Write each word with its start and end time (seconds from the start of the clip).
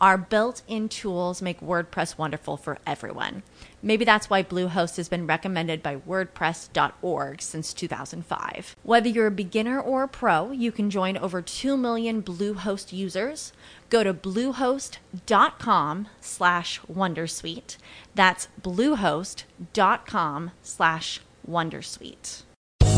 Our 0.00 0.16
built 0.16 0.62
in 0.68 0.88
tools 0.88 1.42
make 1.42 1.60
WordPress 1.60 2.16
wonderful 2.16 2.56
for 2.56 2.78
everyone. 2.86 3.42
Maybe 3.82 4.04
that's 4.04 4.30
why 4.30 4.44
Bluehost 4.44 4.96
has 4.96 5.08
been 5.08 5.26
recommended 5.26 5.82
by 5.82 5.96
WordPress.org 5.96 7.42
since 7.42 7.72
2005. 7.72 8.76
Whether 8.84 9.08
you're 9.08 9.26
a 9.26 9.32
beginner 9.32 9.80
or 9.80 10.04
a 10.04 10.08
pro, 10.08 10.52
you 10.52 10.70
can 10.70 10.88
join 10.88 11.16
over 11.16 11.42
2 11.42 11.76
million 11.76 12.22
Bluehost 12.22 12.92
users. 12.92 13.52
Go 13.90 14.04
to 14.04 14.14
bluehost.com 14.14 16.08
slash 16.20 16.80
Wondersuite. 16.82 17.76
That's 18.14 18.48
bluehost.com 18.62 20.50
slash 20.62 21.20
Wondersuite. 21.48 22.42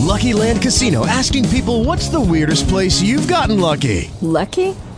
Lucky 0.00 0.32
Land 0.32 0.60
Casino 0.60 1.06
asking 1.06 1.48
people 1.50 1.84
what's 1.84 2.08
the 2.08 2.20
weirdest 2.20 2.68
place 2.68 3.00
you've 3.00 3.28
gotten 3.28 3.60
lucky? 3.60 4.10
Lucky? 4.20 4.74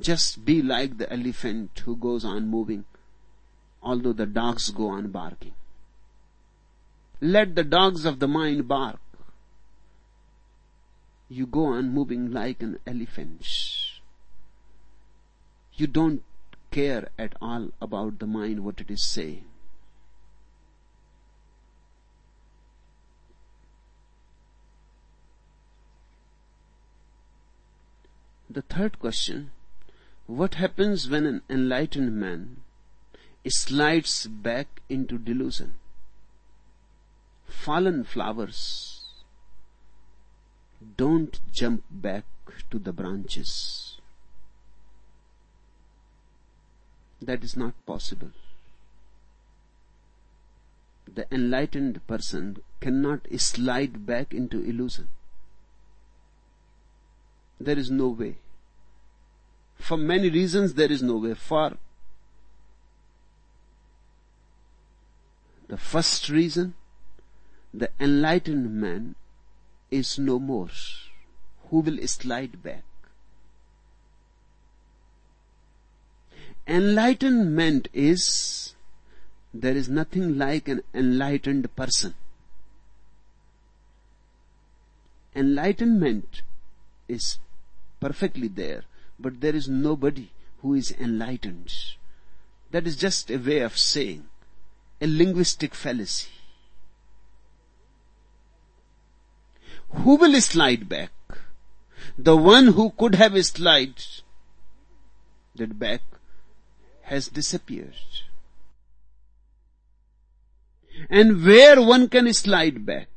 Just 0.00 0.44
be 0.44 0.62
like 0.62 0.98
the 0.98 1.12
elephant 1.12 1.82
who 1.84 1.96
goes 1.96 2.24
on 2.24 2.48
moving, 2.48 2.84
although 3.82 4.12
the 4.12 4.26
dogs 4.26 4.70
go 4.70 4.88
on 4.88 5.10
barking. 5.10 5.54
Let 7.20 7.56
the 7.56 7.64
dogs 7.64 8.04
of 8.04 8.20
the 8.20 8.28
mind 8.28 8.68
bark. 8.68 9.00
You 11.28 11.46
go 11.46 11.66
on 11.66 11.92
moving 11.92 12.30
like 12.30 12.62
an 12.62 12.78
elephant. 12.86 13.44
You 15.74 15.88
don't 15.88 16.22
care 16.70 17.08
at 17.18 17.34
all 17.42 17.70
about 17.82 18.20
the 18.20 18.26
mind, 18.26 18.64
what 18.64 18.80
it 18.80 18.90
is 18.90 19.02
saying. 19.02 19.44
The 28.50 28.62
third 28.62 28.98
question 28.98 29.50
what 30.28 30.56
happens 30.56 31.08
when 31.08 31.24
an 31.24 31.40
enlightened 31.48 32.14
man 32.14 32.58
slides 33.46 34.26
back 34.26 34.82
into 34.90 35.16
delusion? 35.16 35.74
Fallen 37.46 38.04
flowers 38.04 39.06
don't 40.98 41.40
jump 41.50 41.82
back 41.90 42.24
to 42.70 42.78
the 42.78 42.92
branches. 42.92 43.96
That 47.22 47.42
is 47.42 47.56
not 47.56 47.72
possible. 47.86 48.32
The 51.12 51.26
enlightened 51.34 52.06
person 52.06 52.58
cannot 52.80 53.20
slide 53.38 54.04
back 54.04 54.34
into 54.34 54.62
illusion. 54.62 55.08
There 57.58 57.78
is 57.78 57.90
no 57.90 58.08
way. 58.08 58.36
For 59.78 59.96
many 59.96 60.28
reasons, 60.28 60.74
there 60.74 60.90
is 60.90 61.02
no 61.02 61.16
way. 61.16 61.34
For 61.34 61.76
the 65.68 65.76
first 65.78 66.28
reason, 66.28 66.74
the 67.72 67.90
enlightened 68.00 68.74
man 68.74 69.14
is 69.90 70.18
no 70.18 70.38
more. 70.38 70.68
Who 71.68 71.80
will 71.80 72.06
slide 72.06 72.62
back? 72.62 72.84
Enlightenment 76.66 77.88
is 77.92 78.74
there 79.54 79.76
is 79.76 79.88
nothing 79.88 80.36
like 80.36 80.68
an 80.68 80.82
enlightened 80.92 81.74
person. 81.74 82.14
Enlightenment 85.34 86.42
is 87.08 87.38
perfectly 88.00 88.48
there 88.48 88.82
but 89.18 89.40
there 89.40 89.54
is 89.54 89.68
nobody 89.68 90.30
who 90.62 90.74
is 90.74 90.92
enlightened. 90.92 91.72
That 92.70 92.86
is 92.86 92.96
just 92.96 93.30
a 93.30 93.36
way 93.36 93.60
of 93.60 93.78
saying, 93.78 94.26
a 95.00 95.06
linguistic 95.06 95.74
fallacy. 95.74 96.28
Who 99.90 100.16
will 100.16 100.38
slide 100.40 100.88
back? 100.88 101.12
The 102.18 102.36
one 102.36 102.68
who 102.68 102.90
could 102.90 103.14
have 103.14 103.44
slid 103.46 103.94
that 105.54 105.78
back 105.78 106.02
has 107.02 107.28
disappeared. 107.28 107.94
And 111.08 111.44
where 111.44 111.80
one 111.80 112.08
can 112.08 112.32
slide 112.34 112.84
back? 112.84 113.08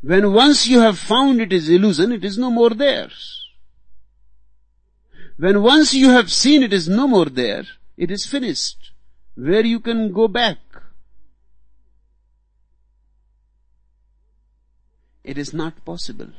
When 0.00 0.32
once 0.32 0.66
you 0.66 0.80
have 0.80 0.98
found 0.98 1.40
it 1.40 1.52
is 1.52 1.68
illusion, 1.68 2.12
it 2.12 2.24
is 2.24 2.38
no 2.38 2.50
more 2.50 2.70
there. 2.70 3.10
When 5.38 5.62
once 5.62 5.94
you 5.94 6.10
have 6.10 6.32
seen 6.32 6.64
it 6.64 6.72
is 6.72 6.88
no 6.88 7.06
more 7.06 7.26
there, 7.26 7.64
it 7.96 8.10
is 8.10 8.26
finished. 8.26 8.90
Where 9.36 9.64
you 9.64 9.78
can 9.78 10.12
go 10.12 10.26
back. 10.26 10.58
It 15.22 15.38
is 15.38 15.54
not 15.54 15.84
possible. 15.84 16.30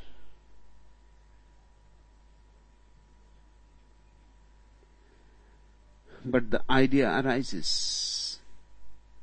But 6.26 6.52
the 6.52 6.62
idea 6.70 7.10
arises 7.24 8.40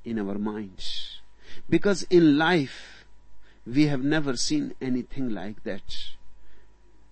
in 0.07 0.19
our 0.19 0.39
minds. 0.39 1.21
Because 1.69 2.05
in 2.05 2.39
life, 2.39 3.05
we 3.67 3.89
have 3.89 4.03
never 4.03 4.37
seen 4.37 4.75
anything 4.81 5.35
like 5.35 5.65
that. 5.65 5.99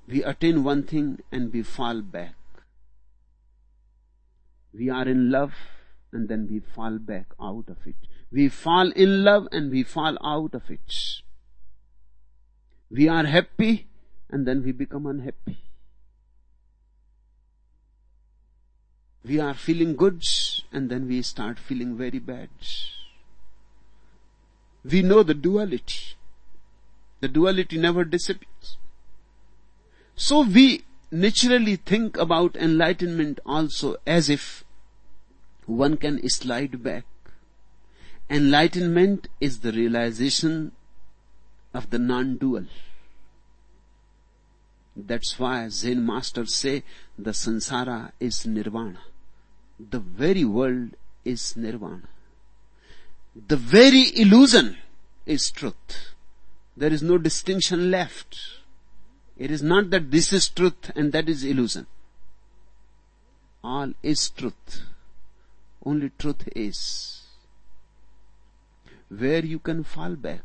We 0.08 0.24
attain 0.24 0.64
one 0.64 0.84
thing 0.84 1.20
and 1.30 1.52
we 1.52 1.62
fall 1.62 2.00
back. 2.00 2.36
We 4.76 4.90
are 4.90 5.06
in 5.06 5.30
love 5.30 5.54
and 6.12 6.28
then 6.28 6.48
we 6.50 6.60
fall 6.60 6.98
back 6.98 7.26
out 7.40 7.68
of 7.68 7.76
it. 7.86 7.94
We 8.32 8.48
fall 8.48 8.90
in 8.90 9.22
love 9.22 9.46
and 9.52 9.70
we 9.70 9.84
fall 9.84 10.18
out 10.24 10.54
of 10.54 10.68
it. 10.68 11.22
We 12.90 13.08
are 13.08 13.24
happy 13.24 13.86
and 14.30 14.46
then 14.46 14.64
we 14.64 14.72
become 14.72 15.06
unhappy. 15.06 15.58
We 19.24 19.38
are 19.40 19.54
feeling 19.54 19.94
good 19.94 20.22
and 20.72 20.90
then 20.90 21.08
we 21.08 21.22
start 21.22 21.58
feeling 21.58 21.96
very 21.96 22.18
bad. 22.18 22.50
We 24.84 25.02
know 25.02 25.22
the 25.22 25.34
duality. 25.34 26.16
The 27.20 27.28
duality 27.28 27.78
never 27.78 28.04
disappears. 28.04 28.76
So 30.16 30.42
we 30.42 30.84
naturally 31.10 31.76
think 31.76 32.16
about 32.16 32.56
enlightenment 32.56 33.38
also 33.46 33.96
as 34.06 34.28
if 34.28 34.63
one 35.66 35.96
can 35.96 36.28
slide 36.28 36.82
back. 36.82 37.04
Enlightenment 38.30 39.28
is 39.40 39.60
the 39.60 39.72
realization 39.72 40.72
of 41.72 41.90
the 41.90 41.98
non-dual. 41.98 42.66
That's 44.96 45.38
why 45.38 45.68
Zen 45.68 46.06
masters 46.06 46.54
say 46.54 46.84
the 47.18 47.32
sansara 47.32 48.12
is 48.20 48.46
nirvana. 48.46 49.00
The 49.78 49.98
very 49.98 50.44
world 50.44 50.90
is 51.24 51.56
nirvana. 51.56 52.08
the 53.34 53.56
very 53.56 54.02
illusion 54.16 54.76
is 55.26 55.50
truth. 55.50 56.14
There 56.76 56.92
is 56.92 57.02
no 57.02 57.18
distinction 57.18 57.90
left. 57.90 58.38
It 59.36 59.50
is 59.50 59.62
not 59.62 59.90
that 59.90 60.10
this 60.10 60.32
is 60.32 60.48
truth 60.48 60.90
and 60.94 61.12
that 61.12 61.28
is 61.28 61.42
illusion. 61.42 61.86
All 63.62 63.92
is 64.02 64.30
truth. 64.30 64.82
Only 65.84 66.10
truth 66.18 66.48
is. 66.56 67.22
Where 69.08 69.44
you 69.44 69.58
can 69.58 69.84
fall 69.84 70.16
back. 70.16 70.42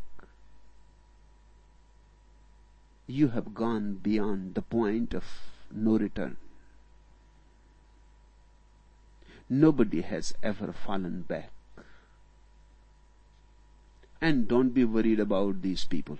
You 3.08 3.30
have 3.30 3.54
gone 3.54 3.96
beyond 3.96 4.56
the 4.56 4.62
point 4.62 5.14
of 5.14 5.24
no 5.72 5.98
return. 5.98 6.38
Nobody 9.50 10.02
has 10.02 10.34
ever 10.44 10.72
fallen 10.74 11.22
back. 11.22 11.52
And 14.22 14.48
don't 14.48 14.70
be 14.70 14.84
worried 14.84 15.20
about 15.20 15.62
these 15.62 15.86
people. 15.86 16.20